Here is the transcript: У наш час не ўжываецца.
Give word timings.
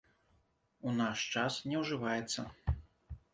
У 0.87 0.93
наш 1.01 1.17
час 1.35 1.59
не 1.73 1.77
ўжываецца. 1.83 2.47